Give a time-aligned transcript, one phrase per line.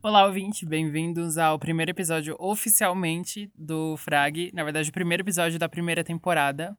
[0.00, 4.52] Olá, ouvinte, bem-vindos ao primeiro episódio oficialmente do Frag.
[4.54, 6.78] Na verdade, o primeiro episódio da primeira temporada,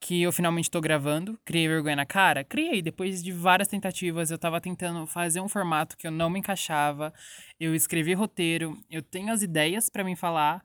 [0.00, 1.38] que eu finalmente tô gravando.
[1.44, 2.42] Criei vergonha na cara?
[2.42, 4.30] Criei, depois de várias tentativas.
[4.30, 7.12] Eu tava tentando fazer um formato que eu não me encaixava.
[7.60, 10.64] Eu escrevi roteiro, eu tenho as ideias para mim falar.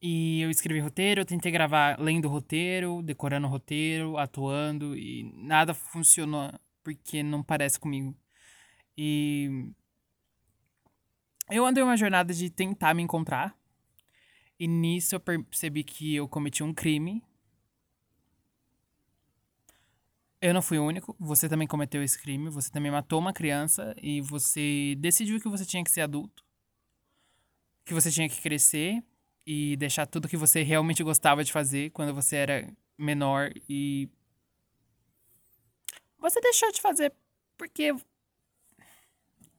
[0.00, 6.50] E eu escrevi roteiro, eu tentei gravar lendo roteiro, decorando roteiro, atuando, e nada funcionou
[6.82, 8.16] porque não parece comigo.
[8.96, 9.70] E
[11.50, 13.56] eu andei uma jornada de tentar me encontrar.
[14.58, 17.22] E nisso eu percebi que eu cometi um crime.
[20.40, 23.94] Eu não fui o único, você também cometeu esse crime, você também matou uma criança
[24.00, 26.44] e você decidiu que você tinha que ser adulto,
[27.84, 29.02] que você tinha que crescer
[29.46, 34.08] e deixar tudo que você realmente gostava de fazer quando você era menor e
[36.18, 37.12] você deixou de fazer
[37.56, 37.94] porque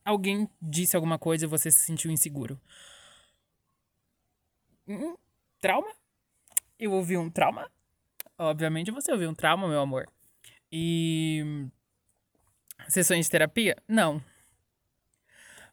[0.08, 2.60] alguém disse alguma coisa e você se sentiu inseguro.
[4.88, 5.18] Hum,
[5.60, 5.94] trauma?
[6.80, 7.70] Eu ouvi um trauma?
[8.38, 10.08] Obviamente você ouviu um trauma, meu amor.
[10.72, 11.68] E.
[12.88, 13.76] Sessões de terapia?
[13.86, 14.24] Não.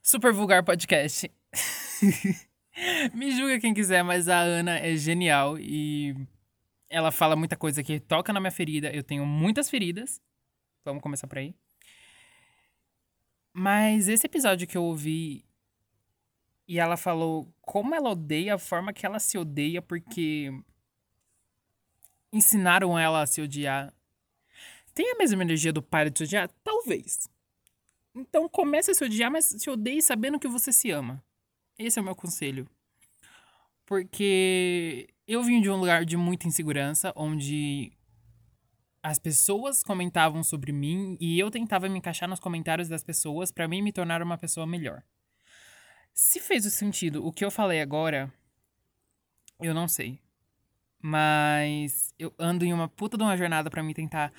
[0.03, 1.31] Super vulgar podcast.
[3.15, 6.17] Me julga quem quiser, mas a Ana é genial e
[6.91, 8.91] ela fala muita coisa que toca na minha ferida.
[8.91, 10.21] Eu tenho muitas feridas.
[10.85, 11.55] Vamos começar por aí.
[13.57, 15.45] Mas esse episódio que eu ouvi
[16.67, 20.51] e ela falou como ela odeia a forma que ela se odeia porque
[22.33, 23.95] ensinaram ela a se odiar.
[24.93, 26.51] Tem a mesma energia do pai de se odiar?
[26.65, 27.29] Talvez.
[28.15, 31.23] Então comece a se odiar, mas se odeie sabendo que você se ama.
[31.79, 32.69] Esse é o meu conselho.
[33.87, 37.93] Porque eu vim de um lugar de muita insegurança, onde
[39.05, 43.69] as pessoas comentavam sobre mim e eu tentava me encaixar nos comentários das pessoas para
[43.69, 45.03] mim me tornar uma pessoa melhor.
[46.15, 48.33] Se fez o sentido o que eu falei agora,
[49.61, 50.19] eu não sei.
[51.03, 54.33] Mas eu ando em uma puta de uma jornada para me tentar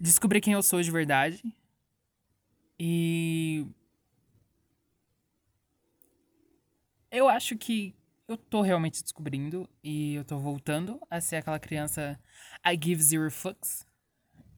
[0.00, 1.42] descobrir quem eu sou de verdade.
[2.78, 3.66] E
[7.10, 7.94] eu acho que
[8.26, 12.18] eu tô realmente descobrindo e eu tô voltando a ser aquela criança
[12.66, 13.87] I give zero fucks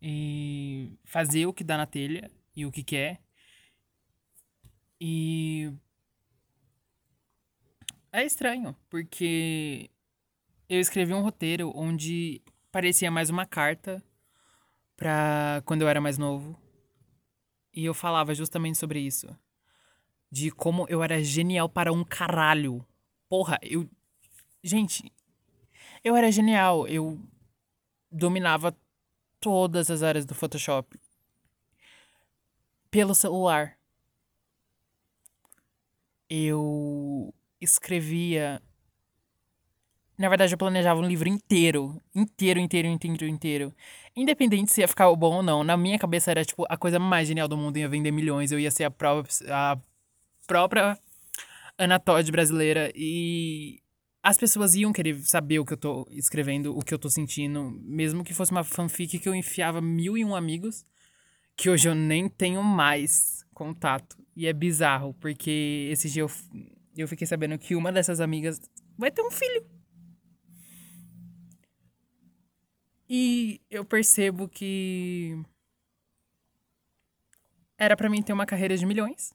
[0.01, 3.21] e fazer o que dá na telha e o que quer.
[5.01, 5.73] E
[8.13, 9.91] é estranho, porque
[10.69, 14.03] eu escrevi um roteiro onde parecia mais uma carta
[14.97, 16.59] pra quando eu era mais novo.
[17.73, 19.29] E eu falava justamente sobre isso.
[20.31, 22.85] De como eu era genial para um caralho.
[23.29, 23.89] Porra, eu.
[24.63, 25.13] Gente,
[26.05, 26.87] eu era genial.
[26.87, 27.19] Eu
[28.11, 28.77] dominava
[29.41, 30.99] todas as áreas do Photoshop
[32.91, 33.79] pelo celular.
[36.29, 38.63] Eu escrevia.
[40.19, 42.01] Na verdade, eu planejava um livro inteiro.
[42.15, 43.75] Inteiro, inteiro, inteiro, inteiro.
[44.15, 45.65] Independente se ia ficar bom ou não.
[45.65, 47.79] Na minha cabeça era, tipo, a coisa mais genial do mundo.
[47.79, 48.53] Ia vender milhões.
[48.53, 49.79] Eu ia ser a, própria a
[50.47, 50.99] própria
[51.79, 52.93] Ana Todd brasileira.
[52.95, 53.81] E
[54.23, 57.71] as pessoas iam querer saber o que eu tô escrevendo, o que eu tô sentindo,
[57.83, 60.85] mesmo que fosse uma fanfic que eu enfiava mil e um amigos,
[61.57, 64.17] que hoje eu nem tenho mais contato.
[64.37, 66.31] E é bizarro, porque esse dia eu,
[66.97, 68.61] eu fiquei sabendo que uma dessas amigas
[68.97, 69.67] vai ter um filho.
[73.09, 75.37] E eu percebo que
[77.77, 79.33] era para mim ter uma carreira de milhões.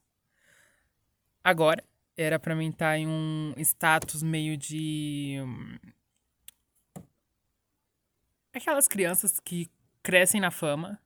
[1.44, 1.84] Agora,
[2.18, 5.38] era para mim estar tá em um status meio de.
[8.54, 9.70] Aquelas crianças que
[10.02, 11.00] crescem na fama.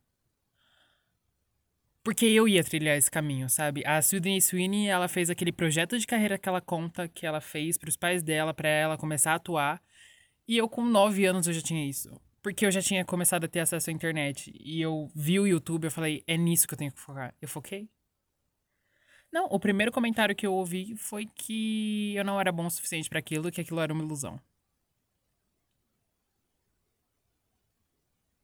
[2.04, 3.84] Porque eu ia trilhar esse caminho, sabe?
[3.86, 7.78] A Sydney Sweeney, ela fez aquele projeto de carreira que ela conta que ela fez
[7.78, 9.82] para os pais dela, para ela começar a atuar.
[10.48, 12.10] E eu, com nove anos, eu já tinha isso.
[12.42, 14.52] Porque eu já tinha começado a ter acesso à internet.
[14.60, 17.36] E eu vi o YouTube, eu falei, é nisso que eu tenho que focar.
[17.42, 17.90] Eu foquei.
[19.32, 23.10] Não, o primeiro comentário que eu ouvi foi que eu não era bom o suficiente
[23.10, 24.40] para aquilo, que aquilo era uma ilusão.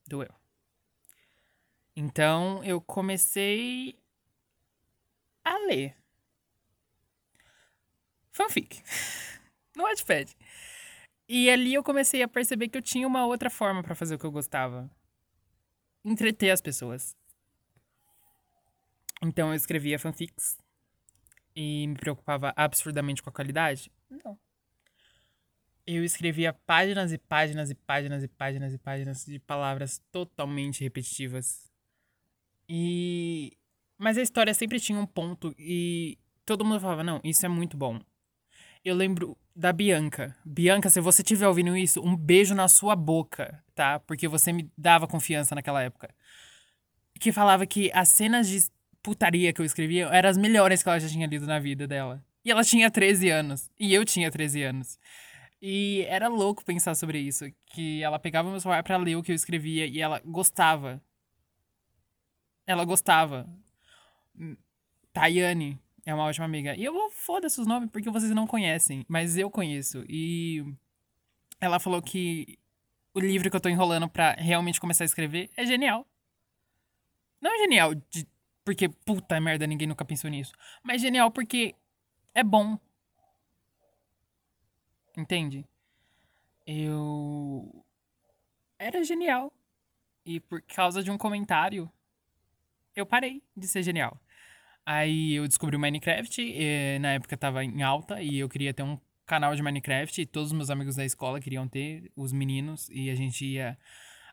[0.07, 0.29] Doeu.
[1.95, 3.97] Então eu comecei
[5.43, 5.97] a ler.
[8.31, 8.83] Fanfic.
[9.75, 10.35] no Wattpad.
[11.27, 14.19] E ali eu comecei a perceber que eu tinha uma outra forma para fazer o
[14.19, 14.89] que eu gostava.
[16.03, 17.15] Entreter as pessoas.
[19.23, 20.63] Então eu escrevia fanfics
[21.55, 23.91] e me preocupava absurdamente com a qualidade?
[24.09, 24.37] Não.
[25.87, 31.71] Eu escrevia páginas e páginas e páginas e páginas e páginas de palavras totalmente repetitivas.
[32.67, 33.55] E.
[33.97, 37.77] Mas a história sempre tinha um ponto e todo mundo falava, não, isso é muito
[37.77, 37.99] bom.
[38.83, 40.35] Eu lembro da Bianca.
[40.43, 43.99] Bianca, se você estiver ouvindo isso, um beijo na sua boca, tá?
[43.99, 46.13] Porque você me dava confiança naquela época.
[47.19, 48.69] Que falava que as cenas de
[49.05, 52.25] putaria que eu escrevia eram as melhores que ela já tinha lido na vida dela.
[52.43, 53.69] E ela tinha 13 anos.
[53.79, 54.99] E eu tinha 13 anos.
[55.61, 57.45] E era louco pensar sobre isso.
[57.67, 60.99] Que ela pegava meu celular pra ler o que eu escrevia e ela gostava.
[62.65, 63.47] Ela gostava.
[65.13, 66.75] Tayane é uma ótima amiga.
[66.75, 70.03] E eu vou foda-se os nomes porque vocês não conhecem, mas eu conheço.
[70.09, 70.65] E
[71.61, 72.57] ela falou que
[73.13, 76.07] o livro que eu tô enrolando pra realmente começar a escrever é genial.
[77.39, 78.27] Não é genial de,
[78.65, 80.51] porque, puta merda, ninguém nunca pensou nisso.
[80.83, 81.75] Mas genial porque
[82.33, 82.77] é bom.
[85.15, 85.65] Entende?
[86.65, 87.85] Eu.
[88.79, 89.53] Era genial.
[90.25, 91.89] E por causa de um comentário,
[92.95, 94.19] eu parei de ser genial.
[94.85, 98.83] Aí eu descobri o Minecraft, e, na época tava em alta e eu queria ter
[98.83, 102.87] um canal de Minecraft e todos os meus amigos da escola queriam ter, os meninos,
[102.89, 103.77] e a gente ia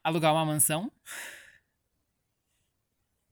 [0.02, 0.90] alugar uma mansão.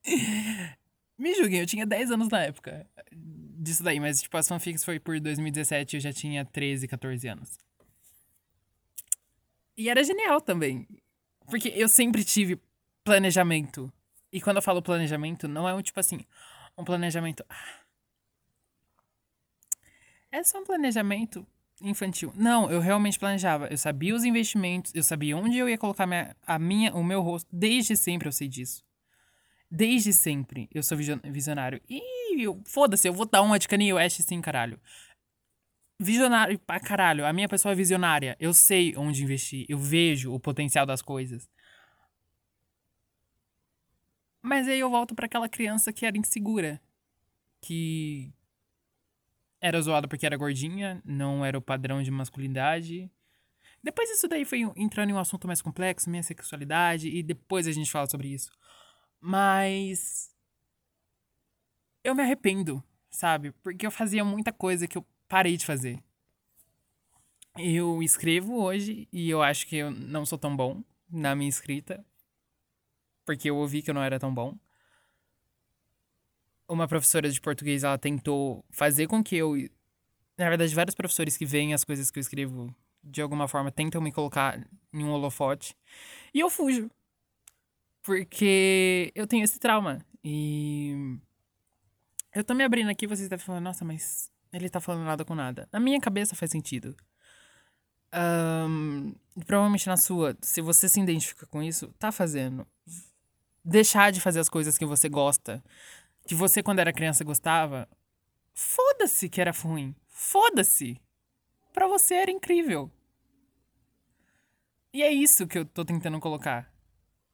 [1.20, 4.98] Me julguem, eu tinha 10 anos na época disso daí, mas tipo, as fanfics foi
[4.98, 7.58] por 2017 eu já tinha 13, 14 anos.
[9.76, 10.88] E era genial também.
[11.44, 12.58] Porque eu sempre tive
[13.04, 13.92] planejamento.
[14.32, 16.24] E quando eu falo planejamento, não é um tipo assim,
[16.78, 17.44] um planejamento.
[17.50, 17.82] Ah,
[20.32, 21.46] é só um planejamento
[21.82, 22.32] infantil.
[22.34, 23.66] Não, eu realmente planejava.
[23.66, 27.20] Eu sabia os investimentos, eu sabia onde eu ia colocar minha, a minha, o meu
[27.20, 27.46] rosto.
[27.52, 28.82] Desde sempre eu sei disso.
[29.70, 31.80] Desde sempre eu sou visionário.
[32.36, 34.80] Eu, foda-se, eu vou dar uma de Kanye West sim, caralho.
[35.98, 37.26] Visionário pra caralho.
[37.26, 38.36] A minha pessoa é visionária.
[38.40, 39.66] Eu sei onde investir.
[39.68, 41.48] Eu vejo o potencial das coisas.
[44.42, 46.80] Mas aí eu volto para aquela criança que era insegura.
[47.60, 48.32] Que
[49.60, 53.10] era zoada porque era gordinha, não era o padrão de masculinidade.
[53.82, 57.72] Depois isso daí foi entrando em um assunto mais complexo, minha sexualidade, e depois a
[57.72, 58.50] gente fala sobre isso.
[59.20, 60.30] Mas.
[62.02, 63.52] Eu me arrependo, sabe?
[63.62, 66.02] Porque eu fazia muita coisa que eu parei de fazer.
[67.58, 72.04] Eu escrevo hoje e eu acho que eu não sou tão bom na minha escrita
[73.30, 74.58] porque eu ouvi que eu não era tão bom.
[76.68, 79.54] Uma professora de português, ela tentou fazer com que eu.
[80.36, 82.74] Na verdade, vários professores que veem as coisas que eu escrevo
[83.04, 84.58] de alguma forma tentam me colocar
[84.92, 85.76] em um holofote.
[86.34, 86.90] E eu fujo.
[88.02, 90.04] Porque eu tenho esse trauma.
[90.24, 91.18] E.
[92.34, 95.34] Eu tô me abrindo aqui, vocês devem falar, nossa, mas ele tá falando nada com
[95.34, 95.68] nada.
[95.72, 96.96] Na minha cabeça faz sentido.
[98.12, 99.14] Um,
[99.46, 102.66] provavelmente na sua, se você se identifica com isso, tá fazendo
[103.64, 105.62] deixar de fazer as coisas que você gosta,
[106.26, 107.88] que você quando era criança gostava,
[108.52, 109.94] foda-se que era ruim.
[110.08, 111.00] Foda-se.
[111.72, 112.90] Para você era incrível.
[114.92, 116.69] E é isso que eu tô tentando colocar.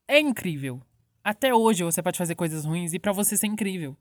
[0.08, 0.80] É incrível.
[1.22, 3.96] Até hoje você pode fazer coisas ruins e para você ser incrível.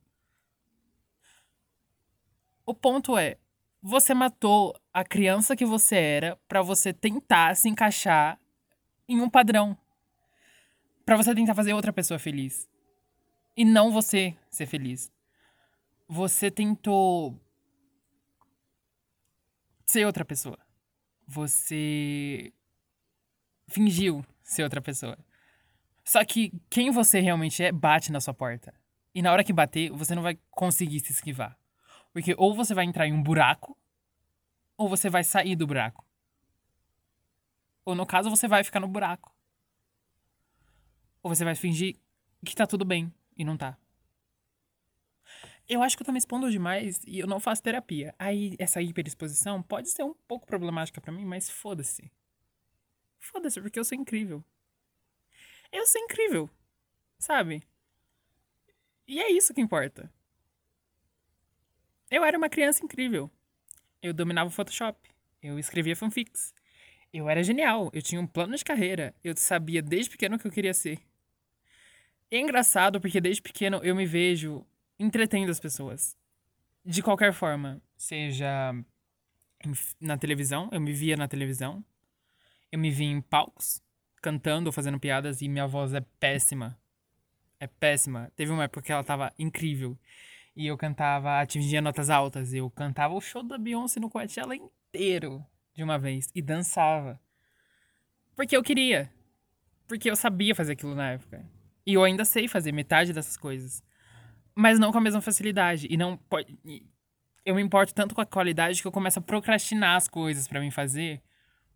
[2.66, 3.38] O ponto é,
[3.82, 8.40] você matou a criança que você era para você tentar se encaixar
[9.08, 9.78] em um padrão
[11.06, 12.68] para você tentar fazer outra pessoa feliz.
[13.56, 15.12] E não você ser feliz.
[16.08, 17.40] Você tentou
[19.86, 20.58] ser outra pessoa.
[21.28, 22.52] Você
[23.68, 25.18] fingiu ser outra pessoa.
[26.06, 28.74] Só que quem você realmente é bate na sua porta.
[29.14, 31.58] E na hora que bater, você não vai conseguir se esquivar.
[32.14, 33.76] Porque ou você vai entrar em um buraco,
[34.78, 36.06] ou você vai sair do buraco.
[37.84, 39.36] Ou no caso, você vai ficar no buraco.
[41.24, 41.98] Ou você vai fingir
[42.46, 43.78] que tá tudo bem e não tá.
[45.68, 48.14] Eu acho que eu tô me expondo demais e eu não faço terapia.
[48.20, 52.12] Aí essa hiperexposição pode ser um pouco problemática para mim, mas foda-se.
[53.18, 54.44] Foda-se, porque eu sou incrível.
[55.76, 56.50] Eu sou incrível.
[57.20, 57.64] Sabe?
[59.08, 60.12] E é isso que importa.
[62.10, 63.30] Eu era uma criança incrível.
[64.02, 65.10] Eu dominava o Photoshop.
[65.42, 66.54] Eu escrevia fanfics.
[67.14, 67.90] Eu era genial.
[67.94, 69.14] Eu tinha um plano de carreira.
[69.24, 71.02] Eu sabia desde pequeno o que eu queria ser
[72.32, 74.66] é engraçado porque desde pequeno eu me vejo
[75.00, 76.18] entretendo as pessoas.
[76.84, 77.82] De qualquer forma.
[77.98, 78.74] Seja
[80.00, 81.84] na televisão, eu me via na televisão.
[82.72, 83.82] Eu me via em palcos,
[84.26, 86.76] cantando ou fazendo piadas e minha voz é péssima.
[87.60, 88.32] É péssima.
[88.36, 89.96] Teve uma época que ela tava incrível.
[90.56, 92.52] E eu cantava, atingia notas altas.
[92.52, 96.28] Eu cantava o show da Beyoncé no Coachella inteiro de uma vez.
[96.34, 97.20] E dançava.
[98.36, 99.14] Porque eu queria.
[99.88, 101.46] Porque eu sabia fazer aquilo na época.
[101.86, 103.84] E eu ainda sei fazer metade dessas coisas.
[104.56, 105.86] Mas não com a mesma facilidade.
[105.88, 106.58] E não pode.
[107.46, 110.60] eu me importo tanto com a qualidade que eu começo a procrastinar as coisas para
[110.60, 111.22] mim fazer,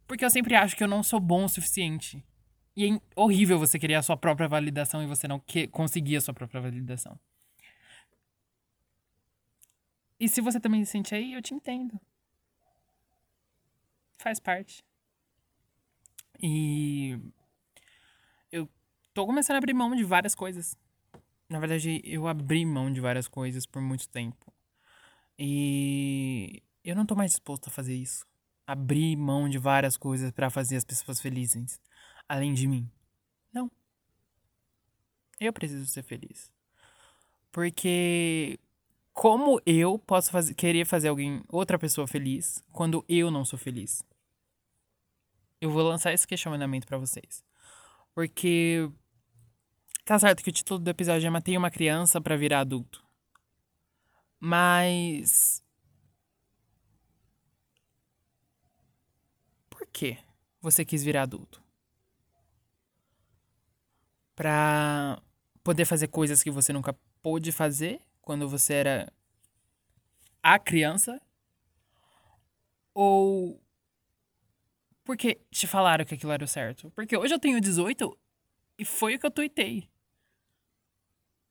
[0.08, 2.26] porque eu sempre acho que eu não sou bom o suficiente.
[2.76, 6.22] E é horrível você querer a sua própria validação e você não que conseguir a
[6.22, 7.20] sua própria validação.
[10.20, 12.00] E se você também se sente aí, eu te entendo.
[14.18, 14.84] Faz parte.
[16.42, 17.18] E
[18.52, 18.70] eu
[19.14, 20.78] tô começando a abrir mão de várias coisas.
[21.50, 24.54] Na verdade, eu abri mão de várias coisas por muito tempo.
[25.38, 28.26] E eu não tô mais disposto a fazer isso.
[28.68, 31.80] Abrir mão de várias coisas para fazer as pessoas felizes,
[32.30, 32.90] além de mim.
[33.52, 33.70] Não.
[35.40, 36.52] Eu preciso ser feliz.
[37.52, 38.60] Porque
[39.12, 44.04] como eu posso fazer, querer fazer alguém, outra pessoa feliz, quando eu não sou feliz?
[45.60, 47.44] Eu vou lançar esse questionamento para vocês.
[48.14, 48.90] Porque
[50.06, 53.04] tá certo que o título do episódio é Matei uma criança para virar adulto.
[54.40, 55.62] Mas.
[59.70, 60.18] Por que
[60.62, 61.62] você quis virar adulto?
[64.40, 65.22] Pra
[65.66, 69.14] poder fazer coisas que você nunca pôde fazer quando você era
[70.42, 71.22] a criança?
[72.94, 73.62] Ou
[75.04, 76.90] porque te falaram que aquilo era o certo?
[76.92, 78.18] Porque hoje eu tenho 18
[78.78, 79.90] e foi o que eu tuitei.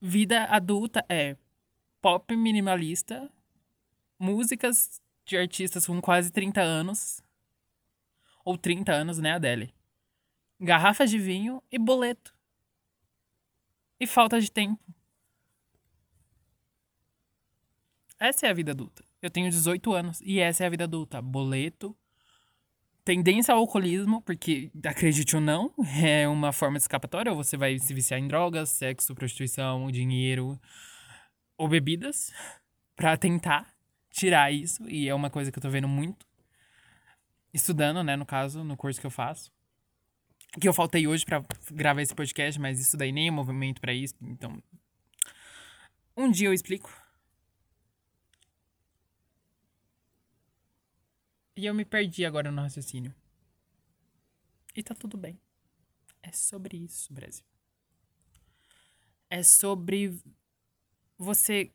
[0.00, 1.36] Vida adulta é
[2.00, 3.30] pop minimalista,
[4.18, 7.22] músicas de artistas com quase 30 anos,
[8.42, 9.74] ou 30 anos, né, Adele?
[10.58, 12.37] Garrafas de vinho e boleto.
[14.00, 14.80] E falta de tempo.
[18.18, 19.04] Essa é a vida adulta.
[19.22, 21.20] Eu tenho 18 anos e essa é a vida adulta.
[21.22, 21.96] Boleto,
[23.04, 28.20] tendência ao alcoolismo, porque acredite ou não, é uma forma escapatória, você vai se viciar
[28.20, 30.60] em drogas, sexo, prostituição, dinheiro,
[31.56, 32.32] ou bebidas
[32.94, 33.72] para tentar
[34.10, 34.88] tirar isso.
[34.88, 36.26] E é uma coisa que eu tô vendo muito.
[37.52, 39.50] Estudando, né, no caso, no curso que eu faço.
[40.52, 43.92] Que eu faltei hoje para gravar esse podcast, mas isso daí nem é movimento para
[43.92, 44.14] isso.
[44.20, 44.62] Então.
[46.16, 46.90] Um dia eu explico.
[51.56, 53.14] E eu me perdi agora no raciocínio.
[54.74, 55.40] E tá tudo bem.
[56.22, 57.44] É sobre isso, Brasil.
[59.28, 60.22] É sobre
[61.18, 61.72] você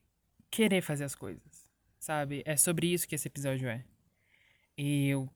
[0.50, 2.44] querer fazer as coisas, sabe?
[2.46, 3.84] É sobre isso que esse episódio é.
[4.78, 5.30] E eu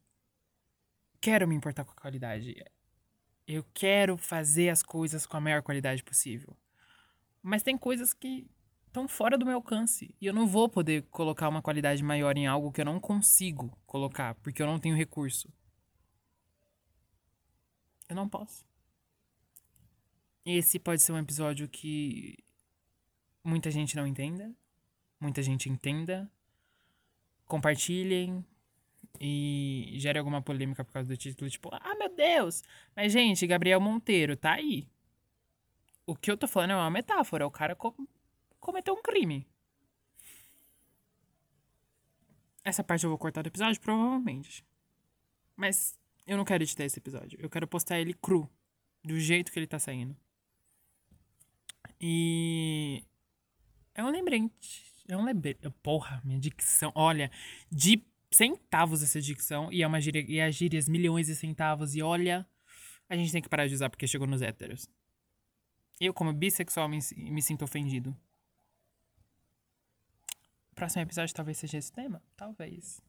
[1.20, 2.56] quero me importar com a qualidade.
[3.48, 6.56] Eu quero fazer as coisas com a maior qualidade possível.
[7.42, 8.46] Mas tem coisas que
[8.88, 10.14] estão fora do meu alcance.
[10.20, 13.78] E eu não vou poder colocar uma qualidade maior em algo que eu não consigo
[13.86, 15.48] colocar, porque eu não tenho recurso.
[18.10, 18.66] Eu não posso.
[20.46, 22.38] Esse pode ser um episódio que
[23.44, 24.54] muita gente não entenda,
[25.20, 26.30] muita gente entenda,
[27.46, 28.46] compartilhem
[29.20, 32.64] e gere alguma polêmica por causa do título, tipo, ah, meu Deus!
[32.96, 34.88] Mas, gente, Gabriel Monteiro tá aí.
[36.06, 37.94] O que eu tô falando é uma metáfora, o cara co
[38.60, 39.48] cometeu um crime.
[42.64, 44.66] Essa parte eu vou cortar do episódio, provavelmente.
[45.56, 47.40] Mas eu não quero editar esse episódio.
[47.42, 48.50] Eu quero postar ele cru.
[49.04, 50.18] Do jeito que ele tá saindo.
[52.00, 53.04] E
[53.96, 54.94] é um lembrete.
[55.08, 55.70] É um lembrete.
[55.82, 56.92] Porra, minha dicção.
[56.94, 57.32] Olha,
[57.72, 59.72] de centavos essa dicção.
[59.72, 60.26] E é uma gíria.
[60.28, 61.96] E as gírias milhões de centavos.
[61.96, 62.48] E olha,
[63.10, 64.90] a gente tem que parar de usar porque chegou nos héteros.
[66.00, 68.16] Eu, como bissexual, me, me sinto ofendido.
[70.76, 72.22] Próximo episódio talvez seja esse tema?
[72.36, 73.02] Talvez.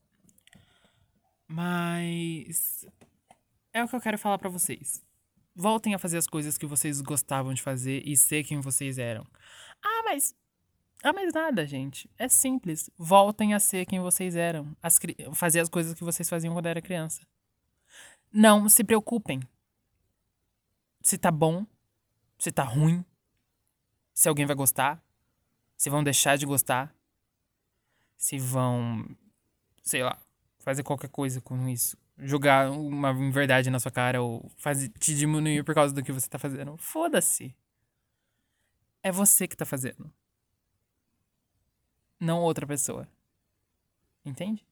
[1.47, 2.87] Mas.
[3.73, 5.05] É o que eu quero falar para vocês.
[5.55, 9.27] Voltem a fazer as coisas que vocês gostavam de fazer e ser quem vocês eram.
[9.85, 10.35] Ah, mas
[11.03, 12.11] ah, mas nada, gente.
[12.19, 12.91] É simples.
[12.99, 14.77] Voltem a ser quem vocês eram.
[14.83, 14.99] As,
[15.33, 17.23] fazer as coisas que vocês faziam quando era criança.
[18.33, 19.41] Não se preocupem.
[21.01, 21.65] Se tá bom,
[22.39, 23.05] se tá ruim,
[24.13, 25.03] se alguém vai gostar,
[25.77, 26.93] se vão deixar de gostar,
[28.17, 29.09] se vão,
[29.83, 30.19] sei lá,
[30.59, 31.97] fazer qualquer coisa com isso.
[32.19, 36.29] Jogar uma verdade na sua cara ou fazer, te diminuir por causa do que você
[36.29, 36.77] tá fazendo.
[36.77, 37.55] Foda-se.
[39.01, 40.13] É você que tá fazendo
[42.21, 43.09] não outra pessoa.
[44.25, 44.67] Entende?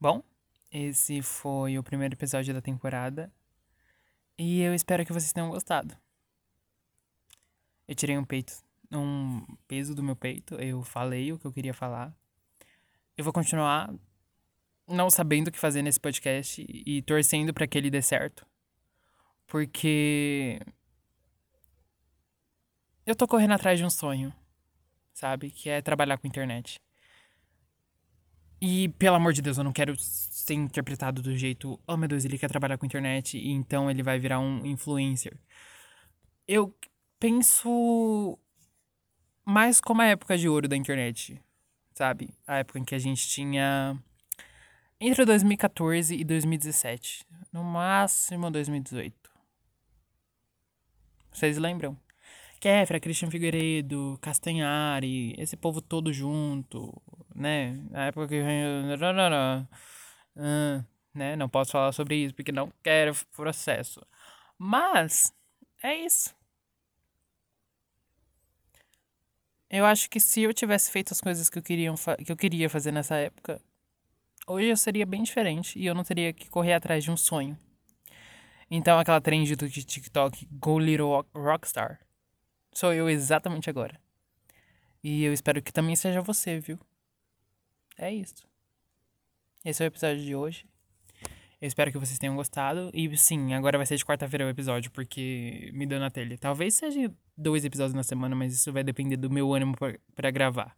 [0.00, 0.22] Bom,
[0.70, 3.32] esse foi o primeiro episódio da temporada.
[4.38, 5.96] E eu espero que vocês tenham gostado.
[7.88, 8.52] Eu tirei um peito,
[8.92, 12.14] um peso do meu peito, eu falei o que eu queria falar.
[13.16, 13.92] Eu vou continuar
[14.86, 18.46] não sabendo o que fazer nesse podcast e torcendo para que ele dê certo.
[19.48, 20.60] Porque
[23.06, 24.32] eu tô correndo atrás de um sonho,
[25.14, 25.50] sabe?
[25.50, 26.78] Que é trabalhar com internet.
[28.60, 32.24] E, pelo amor de Deus, eu não quero ser interpretado do jeito, oh meu Deus,
[32.24, 35.36] ele quer trabalhar com internet e então ele vai virar um influencer.
[36.46, 36.74] Eu
[37.18, 38.38] penso
[39.44, 41.40] mais como a época de ouro da internet,
[41.94, 42.30] sabe?
[42.46, 43.96] A época em que a gente tinha
[45.00, 49.27] entre 2014 e 2017, no máximo 2018.
[51.32, 51.96] Vocês lembram?
[52.60, 56.92] Kefra, Christian Figueiredo, Castanhari, esse povo todo junto,
[57.34, 57.80] né?
[57.90, 58.40] Na época que.
[60.36, 61.36] Uh, né?
[61.36, 64.04] Não posso falar sobre isso porque não quero processo.
[64.58, 65.32] Mas,
[65.82, 66.34] é isso.
[69.70, 71.92] Eu acho que se eu tivesse feito as coisas que eu, queria,
[72.24, 73.60] que eu queria fazer nessa época,
[74.46, 77.56] hoje eu seria bem diferente e eu não teria que correr atrás de um sonho.
[78.70, 82.00] Então, aquela trend do TikTok, Go Little Rockstar,
[82.72, 83.98] sou eu exatamente agora.
[85.02, 86.78] E eu espero que também seja você, viu?
[87.96, 88.46] É isso.
[89.64, 90.66] Esse é o episódio de hoje.
[91.60, 92.90] Eu espero que vocês tenham gostado.
[92.94, 96.38] E sim, agora vai ser de quarta-feira o episódio, porque me deu na telha.
[96.38, 99.74] Talvez seja dois episódios na semana, mas isso vai depender do meu ânimo
[100.14, 100.76] para gravar.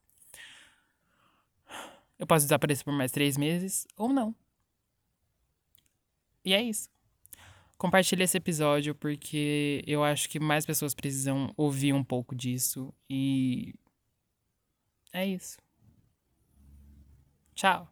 [2.18, 4.34] Eu posso desaparecer por mais três meses ou não.
[6.44, 6.88] E é isso.
[7.80, 12.92] Compartilhe esse episódio porque eu acho que mais pessoas precisam ouvir um pouco disso.
[13.08, 13.72] E.
[15.14, 15.56] É isso.
[17.54, 17.88] Tchau.